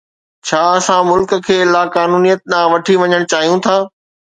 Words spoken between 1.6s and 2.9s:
لاقانونيت ڏانهن